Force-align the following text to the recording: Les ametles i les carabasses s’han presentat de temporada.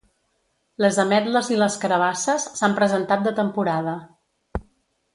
Les 0.83 0.97
ametles 1.03 1.51
i 1.55 1.59
les 1.65 1.77
carabasses 1.85 2.49
s’han 2.61 2.75
presentat 2.83 3.29
de 3.31 3.35
temporada. 3.45 3.95